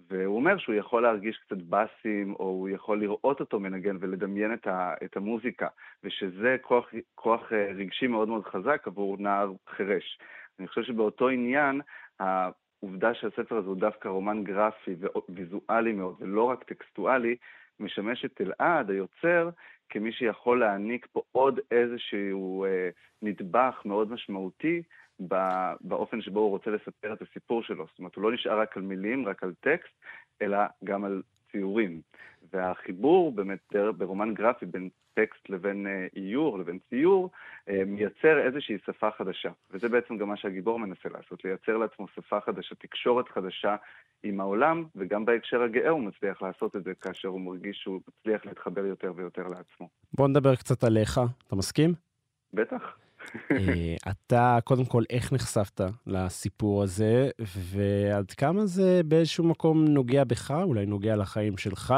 [0.10, 4.68] והוא אומר שהוא יכול להרגיש קצת באסים, או הוא יכול לראות אותו מנגן ולדמיין את,
[4.68, 5.68] ה, את המוזיקה,
[6.04, 10.20] ושזה כוח, כוח אה, רגשי מאוד מאוד חזק עבור נער חירש.
[10.60, 11.82] אני חושב שבאותו עניין,
[12.20, 14.96] העובדה שהספר הזה הוא דווקא רומן גרפי
[15.30, 17.36] וויזואלי מאוד, ולא רק טקסטואלי,
[17.80, 19.50] משמש את אלעד, היוצר,
[19.90, 22.90] כמי שיכול להעניק פה עוד איזשהו אה,
[23.22, 24.82] נדבך מאוד משמעותי
[25.82, 27.86] באופן שבו הוא רוצה לספר את הסיפור שלו.
[27.90, 29.94] זאת אומרת, הוא לא נשאר רק על מילים, רק על טקסט,
[30.42, 32.02] אלא גם על ציורים.
[32.54, 37.30] והחיבור באמת ברומן גרפי בין טקסט לבין אה, איור, לבין ציור,
[37.70, 39.50] אה, מייצר איזושהי שפה חדשה.
[39.72, 43.76] וזה בעצם גם מה שהגיבור מנסה לעשות, לייצר לעצמו שפה חדשה, תקשורת חדשה
[44.24, 48.46] עם העולם, וגם בהקשר הגאה הוא מצליח לעשות את זה כאשר הוא מרגיש שהוא מצליח
[48.46, 49.90] להתחבר יותר ויותר לעצמו.
[50.14, 51.94] בוא נדבר קצת עליך, אתה מסכים?
[52.54, 52.98] בטח.
[53.52, 60.52] אה, אתה, קודם כל, איך נחשפת לסיפור הזה, ועד כמה זה באיזשהו מקום נוגע בך,
[60.64, 61.94] אולי נוגע לחיים שלך?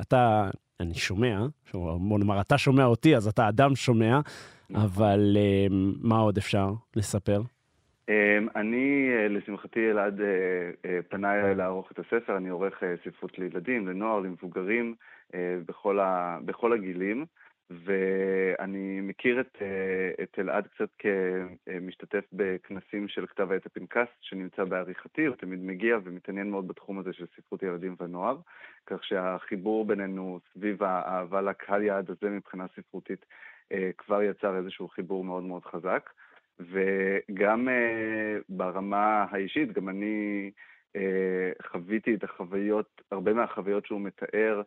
[0.00, 4.20] אתה, אני שומע, בוא נאמר, אתה שומע אותי, אז אתה אדם שומע,
[4.70, 4.84] נכון.
[4.84, 5.66] אבל אה,
[6.02, 7.42] מה עוד אפשר לספר?
[8.08, 10.20] אה, אני, לשמחתי, אלעד
[11.08, 14.94] פנה אליי לערוך את הספר, אני עורך ספרות לילדים, לנוער, למבוגרים,
[15.66, 17.26] בכל, ה, בכל הגילים.
[17.70, 25.26] ואני מכיר את, אה, את אלעד קצת כמשתתף בכנסים של כתב העת הפנקס, שנמצא בעריכתי,
[25.26, 28.36] הוא תמיד מגיע ומתעניין מאוד בתחום הזה של ספרות ילדים ונוער,
[28.86, 33.24] כך שהחיבור בינינו סביב האהבה לקהל יעד הזה מבחינה ספרותית
[33.72, 36.10] אה, כבר יצר איזשהו חיבור מאוד מאוד חזק.
[36.60, 40.50] וגם אה, ברמה האישית, גם אני
[41.62, 44.62] חוויתי את החוויות, הרבה מהחוויות שהוא מתאר,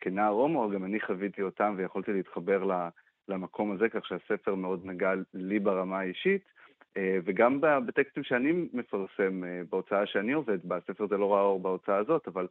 [0.00, 2.86] כנער הומו, גם אני חוויתי אותם ויכולתי להתחבר
[3.28, 6.42] למקום הזה, כך שהספר מאוד נגע לי ברמה האישית.
[6.96, 11.60] אה, וגם בטקסטים שאני מפרסם, אה, בהוצאה שאני עובד בה, הספר הזה לא ראה אור
[11.60, 12.46] בהוצאה הזאת, אבל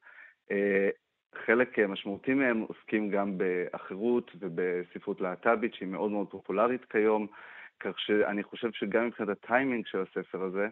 [1.45, 7.27] חלק משמעותי מהם עוסקים גם באחרות ובספרות להט"בית, שהיא מאוד מאוד פופולרית כיום,
[7.79, 10.67] כך שאני חושב שגם מבחינת הטיימינג של הספר הזה,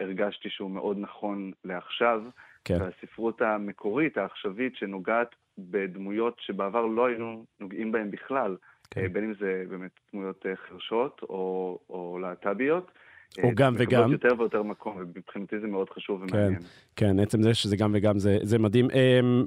[0.00, 2.22] הרגשתי שהוא מאוד נכון לעכשיו.
[2.64, 2.78] כן.
[2.80, 8.56] והספרות המקורית, העכשווית, שנוגעת בדמויות שבעבר לא היינו נוגעים בהן בכלל,
[8.90, 9.00] כן.
[9.00, 12.90] אה, בין אם זה באמת דמויות אה, חרשות או, או להט"ביות.
[13.42, 14.12] או אה, גם וגם.
[14.12, 16.60] יותר ויותר מקום, ומבחינתי זה מאוד חשוב כן, ומעניין.
[16.96, 18.88] כן, כן, עצם זה שזה גם וגם זה, זה מדהים.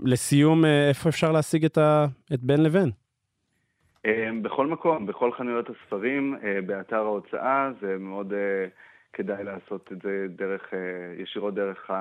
[0.03, 2.91] לסיום, איפה אפשר להשיג את, ה, את בין לבין?
[4.41, 8.33] בכל מקום, בכל חנויות הספרים, באתר ההוצאה, זה מאוד
[9.13, 10.73] כדאי לעשות את זה דרך,
[11.17, 11.91] ישירות דרך,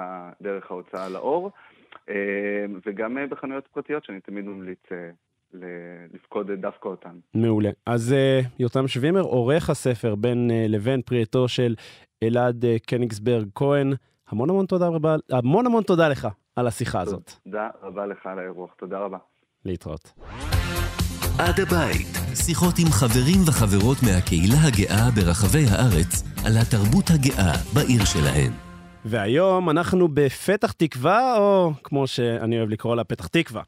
[0.42, 1.50] דרך ההוצאה לאור.
[2.08, 2.14] אמ,
[2.86, 5.10] וגם אה, בחנויות פרטיות שאני תמיד ממליץ אה,
[6.14, 7.18] לפקוד דווקא אותן.
[7.34, 7.70] מעולה.
[7.86, 11.74] אז אה, יותם שווימר, עורך הספר בין לבין פרי של
[12.22, 13.92] אלעד קניגסברג כהן,
[14.28, 17.30] המון המון תודה רבה, המון המון תודה לך על השיחה הזאת.
[17.44, 19.18] תודה רבה לך על האירוח, תודה רבה.
[19.64, 20.12] להתראות.
[21.38, 26.12] עד הבית, שיחות עם חברים וחברות מהקהילה הגאה ברחבי הארץ
[26.46, 28.52] על התרבות הגאה בעיר שלהם.
[29.04, 33.62] והיום אנחנו בפתח תקווה, או כמו שאני אוהב לקרוא לה, פתח תקווה.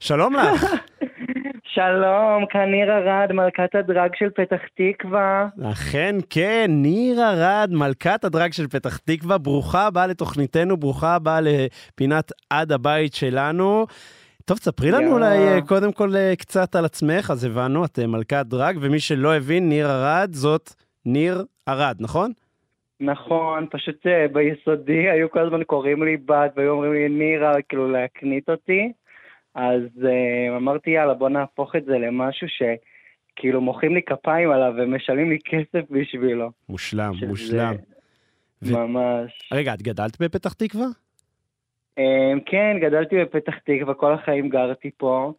[0.00, 0.64] שלום לך.
[1.74, 5.46] שלום, כאן ניר ארד, מלכת הדרג של פתח תקווה.
[5.72, 12.32] אכן כן, ניר ארד, מלכת הדרג של פתח תקווה, ברוכה הבאה לתוכניתנו, ברוכה הבאה לפינת
[12.50, 13.86] עד הבית שלנו.
[14.46, 15.12] טוב, ספרי לנו.
[15.12, 19.00] אולי אה, קודם כל אה, קצת על עצמך, אז הבנו, את אה, מלכת דרג, ומי
[19.00, 20.70] שלא הבין, ניר ארד, זאת
[21.06, 22.32] ניר ארד, נכון?
[23.00, 28.48] נכון, פשוט ביסודי היו כל הזמן קוראים לי בת, והיו אומרים לי נירה, כאילו להקנית
[28.48, 28.92] אותי.
[29.54, 29.82] אז
[30.56, 35.90] אמרתי, יאללה, בוא נהפוך את זה למשהו שכאילו מוחאים לי כפיים עליו ומשלמים לי כסף
[35.90, 36.50] בשבילו.
[36.68, 37.74] מושלם, שזה מושלם.
[38.62, 39.48] ו- ממש.
[39.52, 40.86] רגע, את גדלת בפתח תקווה?
[41.98, 45.32] אה, כן, גדלתי בפתח תקווה, כל החיים גרתי פה.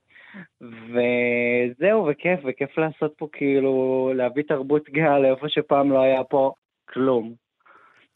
[0.61, 6.51] וזהו, וכיף, וכיף לעשות פה כאילו, להביא תרבות גאה לאיפה שפעם לא היה פה
[6.89, 7.33] כלום.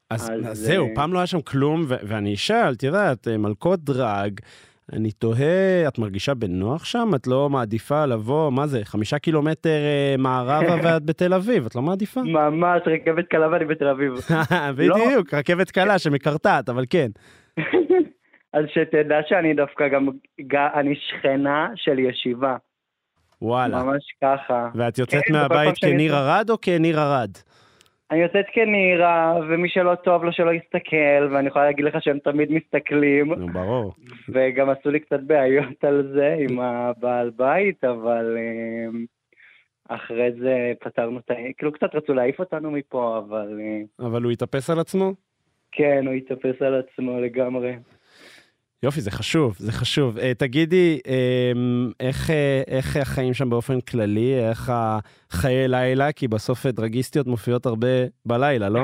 [0.10, 3.80] אז, אז, זהו, אה, פעם לא היה שם כלום, ואני אשאל, את יודעת, אה, מלכות
[3.80, 4.40] דרג,
[4.94, 7.10] אני תוהה, את מרגישה בנוח שם?
[7.16, 11.82] את לא מעדיפה לבוא, מה זה, חמישה קילומטר אה, מערבה ואת בתל אביב, את לא
[11.82, 12.22] מעדיפה?
[12.22, 14.14] ממש, רכבת קלה ואני בתל אביב.
[14.78, 17.12] בדיוק, רכבת קלה שמקרטעת, אבל כן.
[18.54, 20.08] אז שתדע שאני דווקא גם,
[20.74, 22.56] אני שכנה של ישיבה.
[23.42, 23.84] וואלה.
[23.84, 24.70] ממש ככה.
[24.76, 27.30] ואת יוצאת כן, מהבית כניר ארד או כניר ארד?
[28.12, 32.52] אני יוצאת כנירה, ומי שלא טוב לו שלא יסתכל, ואני יכולה להגיד לך שהם תמיד
[32.52, 33.94] מסתכלים, נו, ברור.
[34.30, 39.06] וגם עשו לי קצת בעיות על זה עם הבעל בית, אבל אמ,
[39.90, 41.34] אחרי זה פתרנו את ה...
[41.58, 45.14] כאילו קצת רצו להעיף אותנו מפה, אבל אה, אבל הוא התאפס על עצמו?
[45.72, 47.76] כן, הוא התאפס על עצמו לגמרי.
[48.84, 50.18] יופי, זה חשוב, זה חשוב.
[50.18, 52.34] Uh, תגידי, um, איך, uh,
[52.68, 56.12] איך החיים שם באופן כללי, איך החיי לילה?
[56.12, 57.88] כי בסוף אה, דרגיסטיות מופיעות הרבה
[58.26, 58.82] בלילה, לא?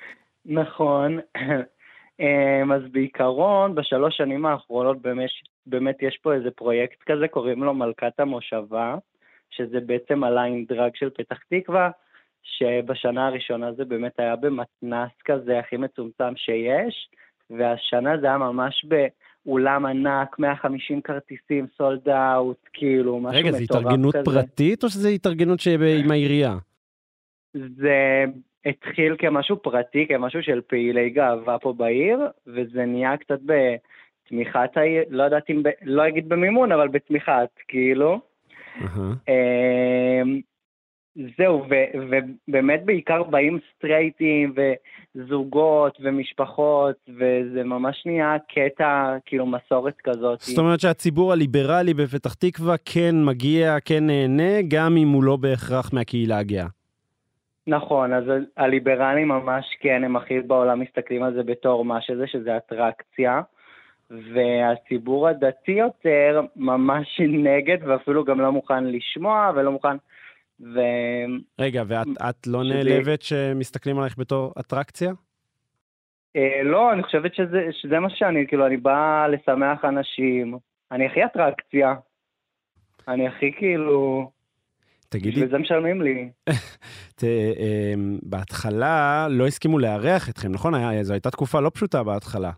[0.60, 1.18] נכון.
[2.20, 5.30] אמ, אז בעיקרון, בשלוש שנים האחרונות באמת,
[5.66, 8.96] באמת יש פה איזה פרויקט כזה, קוראים לו מלכת המושבה,
[9.50, 11.90] שזה בעצם הליין דרג של פתח תקווה,
[12.42, 17.08] שבשנה הראשונה זה באמת היה במתנס כזה הכי מצומצם שיש,
[17.50, 18.84] והשנה זה היה ממש
[19.46, 23.78] באולם ענק, 150 כרטיסים, סולד אאוט, כאילו, משהו רגע, מטורף זו כזה.
[23.78, 25.60] התארגנות פרטית או שזו התארגנות
[26.04, 26.56] עם העירייה?
[27.54, 28.24] זה
[28.66, 35.22] התחיל כמשהו פרטי, כמשהו של פעילי גאווה פה בעיר, וזה נהיה קצת בתמיכת העיר, לא
[35.22, 38.20] יודעת אם, ב, לא אגיד במימון, אבל בתמיכת, כאילו.
[38.80, 39.14] אהה.
[41.38, 41.98] זהו, ו-
[42.48, 50.40] ובאמת בעיקר באים סטרייטים וזוגות ומשפחות, וזה ממש נהיה קטע, כאילו מסורת כזאת.
[50.40, 55.92] זאת אומרת שהציבור הליברלי בפתח תקווה כן מגיע, כן נהנה, גם אם הוא לא בהכרח
[55.92, 56.66] מהקהילה הגאה.
[57.66, 62.26] נכון, אז ה- הליברלים ממש כן, הם הכי בעולם מסתכלים על זה בתור מה שזה,
[62.26, 63.40] שזה אטרקציה.
[64.10, 69.96] והציבור הדתי יותר ממש נגד, ואפילו גם לא מוכן לשמוע ולא מוכן...
[70.60, 70.80] ו...
[71.58, 75.12] רגע, ואת את לא שזה- נעלבת שמסתכלים עלייך בתור אטרקציה?
[76.36, 80.58] אה, לא, אני חושבת שזה, שזה מה שאני, כאילו, אני בא לשמח אנשים.
[80.92, 81.94] אני הכי אטרקציה.
[83.08, 84.30] אני הכי כאילו...
[85.08, 86.30] תגידי, בשביל זה משלמים לי.
[87.18, 90.74] ת, אמ, בהתחלה לא הסכימו לארח אתכם, נכון?
[90.74, 92.50] היה- זו הייתה תקופה לא פשוטה בהתחלה.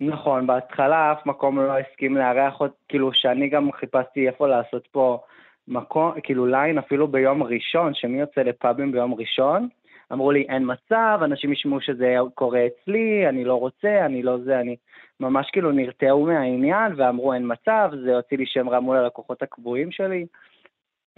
[0.00, 2.54] נכון, בהתחלה אף מקום לא הסכים לארח
[2.88, 5.18] כאילו שאני גם חיפשתי איפה לעשות פה
[5.68, 9.68] מקום, כאילו ליין אפילו ביום ראשון, שמי יוצא לפאבים ביום ראשון,
[10.12, 14.60] אמרו לי אין מצב, אנשים ישמעו שזה קורה אצלי, אני לא רוצה, אני לא זה,
[14.60, 14.76] אני
[15.20, 19.90] ממש כאילו נרתעו מהעניין ואמרו אין מצב, זה יוציא לי שם רע מול הלקוחות הקבועים
[19.90, 20.26] שלי,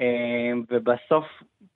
[0.00, 1.24] אה, ובסוף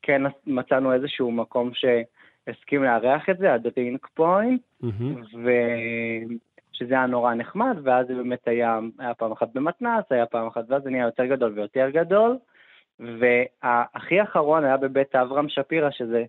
[0.03, 5.23] כן מצאנו איזשהו מקום שהסכים לארח את זה, הדרינק פוינט, מהמם.
[5.23, 10.65] ושזה היה נורא נחמד, ואז זה באמת היה, היה פעם אחת במתנ"ס, היה פעם אחת,
[10.69, 12.37] ואז זה נהיה יותר גדול ויותר גדול.
[13.01, 16.25] והכי אחרון היה בבית אברהם שפירא, שזה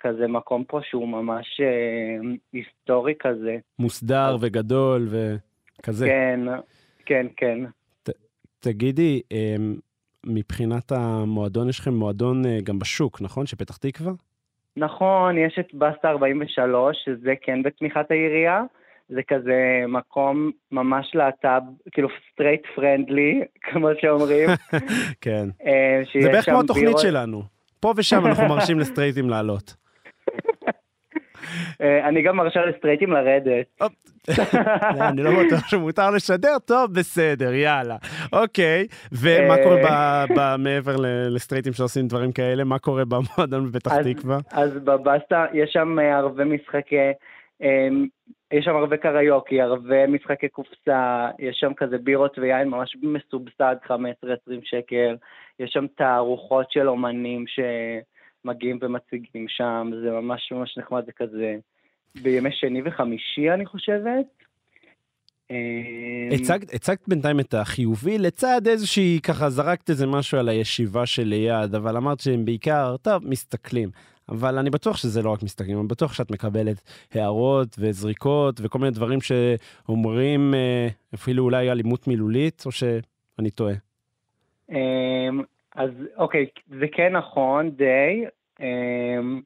[0.00, 3.56] כזה מקום פה שהוא ממש אה, היסטורי כזה.
[3.78, 6.06] מוסדר וגדול וכזה.
[6.06, 6.40] כן,
[7.06, 7.58] כן, כן.
[8.60, 9.76] תגידי, אמ,
[10.26, 13.46] מבחינת המועדון, יש לכם מועדון אה, גם בשוק, נכון?
[13.46, 14.12] של פתח תקווה?
[14.76, 18.62] נכון, יש את בסטה 43, שזה כן בתמיכת העירייה.
[19.08, 21.62] זה כזה מקום ממש להט"ב,
[21.92, 23.40] כאילו straight friendly,
[23.70, 24.48] כמו שאומרים.
[25.20, 25.48] כן.
[25.66, 27.42] אה, זה בערך כמו התוכנית שלנו.
[27.80, 29.74] פה ושם אנחנו מרשים לסטרייטים לעלות.
[31.82, 33.66] אה, אני גם מרשה לסטרייטים לרדת.
[34.98, 37.96] לא, אני לא בטוח שמותר לשדר, טוב, בסדר, יאללה.
[38.32, 39.76] אוקיי, ומה אה, קורה
[40.36, 40.96] ב- מעבר
[41.30, 42.64] לסטרייטים שעושים דברים כאלה?
[42.64, 44.38] מה קורה במועדון בפתח תקווה?
[44.52, 46.96] אז בבסטה יש שם אה, הרבה משחקי,
[47.62, 47.88] אה,
[48.52, 53.90] יש שם הרבה קריוקי, הרבה משחקי קופסה, יש שם כזה בירות ויין ממש מסובסד, 15-20
[54.64, 55.16] שקל,
[55.58, 57.44] יש שם תערוכות של אומנים
[58.44, 61.56] שמגיעים ומציגים שם, זה ממש ממש נחמד, זה כזה
[62.22, 64.26] בימי שני וחמישי אני חושבת.
[65.50, 71.22] אה, הצגת, הצגת בינתיים את החיובי לצד איזושהי, ככה זרקת איזה משהו על הישיבה של
[71.22, 73.90] ליד, אבל אמרת שהם בעיקר, טוב, מסתכלים.
[74.28, 76.82] אבל אני בטוח שזה לא רק מסתכלים, אני בטוח שאת מקבלת
[77.14, 83.74] הערות וזריקות וכל מיני דברים שאומרים אה, אפילו אולי אלימות מילולית, או שאני טועה?
[84.70, 85.42] אמ,
[85.74, 88.24] אז אוקיי, זה כן נכון די.
[88.60, 89.40] אמ,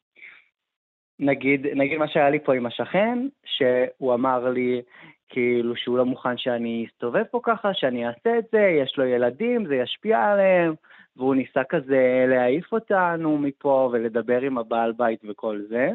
[1.18, 4.83] נגיד, נגיד מה שהיה לי פה עם השכן, שהוא אמר לי
[5.29, 9.66] כאילו שהוא לא מוכן שאני אסתובב פה ככה, שאני אעשה את זה, יש לו ילדים,
[9.66, 10.74] זה ישפיע עליהם,
[11.17, 15.91] והוא ניסה כזה להעיף אותנו מפה ולדבר עם הבעל בית וכל זה.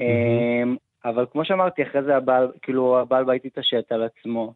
[0.00, 4.54] אמ, אבל כמו שאמרתי, אחרי זה הבעל, כאילו הבעל בית התעשת על עצמו,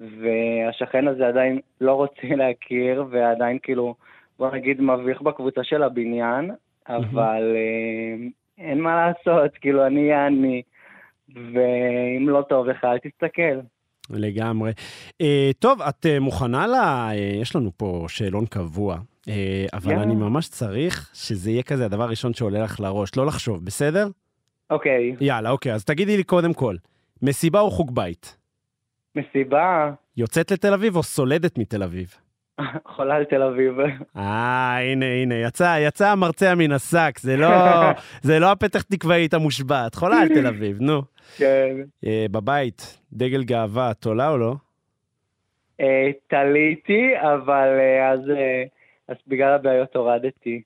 [0.00, 3.94] והשכן הזה עדיין לא רוצה להכיר, ועדיין כאילו,
[4.38, 6.50] בוא נגיד, מביך בקבוצה של הבניין,
[6.88, 10.62] אבל אמ, אין מה לעשות, כאילו, אני אהיה אני,
[11.34, 13.60] ואם לא טוב לך, אל תסתכל.
[14.10, 14.72] לגמרי.
[15.10, 15.24] Uh,
[15.58, 16.74] טוב, את uh, מוכנה ל...
[16.74, 19.28] Uh, יש לנו פה שאלון קבוע, uh,
[19.72, 20.02] אבל יאללה.
[20.02, 24.08] אני ממש צריך שזה יהיה כזה הדבר הראשון שעולה לך לראש, לא לחשוב, בסדר?
[24.70, 26.76] אוקיי, יאללה, אוקיי, אז תגידי לי קודם כל,
[27.22, 28.36] מסיבה או חוג בית?
[29.16, 32.14] מסיבה, יוצאת לתל אביב או סולדת מתל אביב?
[32.86, 33.74] חולה על תל אביב.
[34.16, 37.48] אה, הנה, הנה, יצא, יצא המרצע מן השק, זה לא,
[38.22, 41.02] זה לא הפתח תקוואית המושבעת, חולה על תל אביב, נו.
[41.36, 41.76] כן.
[42.06, 44.54] אה, בבית, דגל גאווה, את עולה או לא?
[45.80, 48.64] אה, תליתי, אבל אה, אז, אה,
[49.08, 50.62] אז בגלל הבעיות הורדתי.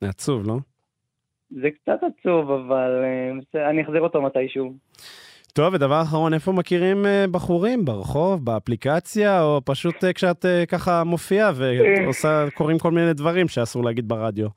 [0.00, 0.56] עצוב, לא?
[1.50, 3.04] זה קצת עצוב, אבל
[3.38, 4.74] בסדר, אני אחזיר אותו מתישהו.
[5.58, 7.84] טוב, ודבר אחרון, איפה מכירים אה, בחורים?
[7.84, 13.84] ברחוב, באפליקציה, או פשוט אה, כשאת אה, ככה מופיעה ועושה, קוראים כל מיני דברים שאסור
[13.84, 14.48] להגיד ברדיו?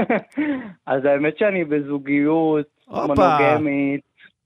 [0.86, 2.66] אז האמת שאני בזוגיות.
[2.88, 4.00] מונוגמית.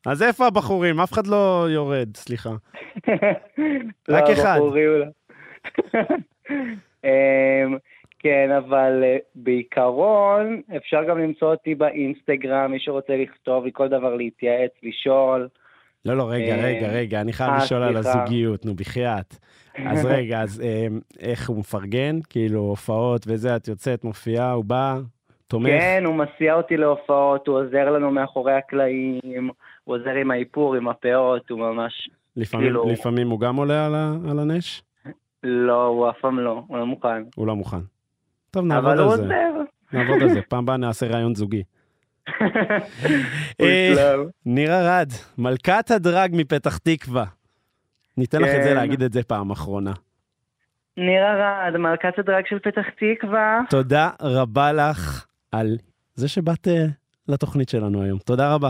[0.06, 1.00] אז איפה הבחורים?
[1.00, 2.50] אף אחד לא יורד, סליחה.
[4.08, 4.56] לא, רק אחד.
[4.56, 5.10] בחורי אולי.
[7.04, 7.76] אמ,
[8.18, 9.04] כן, אבל
[9.34, 15.48] בעיקרון אפשר גם למצוא אותי באינסטגרם, מי שרוצה לכתוב לי כל דבר, להתייעץ, לשאול.
[16.04, 17.96] לא, לא, רגע, אה, רגע, רגע, אני חייב אה, לשאול על.
[17.96, 19.36] הזוגיות, נו, בחייאת.
[19.86, 20.86] אז רגע, אז אה,
[21.20, 22.18] איך הוא מפרגן?
[22.30, 24.98] כאילו, הופעות וזה, את יוצאת, מופיעה, הוא בא,
[25.46, 25.68] תומך?
[25.70, 29.50] כן, הוא מסיע אותי להופעות, הוא עוזר לנו מאחורי הקלעים,
[29.84, 32.10] הוא עוזר עם האיפור, עם הפאות, הוא ממש...
[32.36, 34.82] לפעמים, כאילו- לפעמים הוא גם עולה על, ה, על הנש?
[35.42, 37.22] לא, הוא אף פעם לא, הוא לא מוכן.
[37.36, 37.76] הוא לא מוכן.
[38.50, 39.22] טוב, נעבוד אבל הוא על זה.
[39.22, 39.60] עוזר.
[39.92, 40.40] נעבוד על זה.
[40.48, 41.62] פעם הבאה נעשה ראיון זוגי.
[43.60, 44.14] אה.
[44.46, 45.08] נירה רד,
[45.38, 47.24] מלכת הדרג מפתח תקווה.
[48.16, 48.74] ניתן לך את זה כן.
[48.74, 49.92] להגיד את זה פעם אחרונה.
[50.96, 53.60] נירה רד, מלכת הדרג של פתח תקווה.
[53.70, 55.76] תודה רבה לך על
[56.14, 56.84] זה שבאת אה,
[57.28, 58.18] לתוכנית שלנו היום.
[58.18, 58.68] תודה רבה.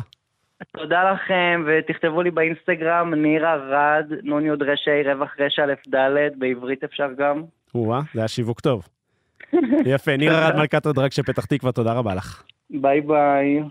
[0.76, 6.38] תודה לכם, ותכתבו לי באינסטגרם, נירה רד, נון יוד ריש א' רווח ריש א' ד',
[6.38, 7.42] בעברית אפשר גם.
[7.74, 8.88] או-אה, זה היה שיווק טוב.
[9.94, 12.42] יפה, נירה רד מלכת הדראג של פתח תקווה, תודה רבה לך.
[12.71, 13.62] ביי ביי.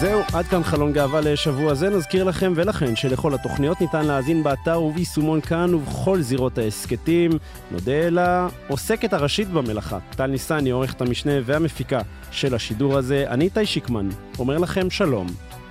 [0.00, 1.90] זהו, עד כאן חלון גאווה לשבוע זה.
[1.90, 7.30] נזכיר לכם ולכן שלכל התוכניות ניתן להאזין באתר וביישומון כאן ובכל זירות ההסכתים.
[7.70, 13.24] נודה לעוסקת הראשית במלאכה, טל ניסני, עורכת המשנה והמפיקה של השידור הזה.
[13.28, 15.26] אני איתי שיקמן, אומר לכם שלום,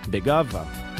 [0.09, 0.92] בגאווה.